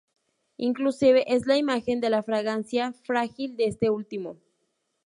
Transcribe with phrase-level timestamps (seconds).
[0.57, 4.35] Inclusive es la imagen de la fragancia Fragile de este último.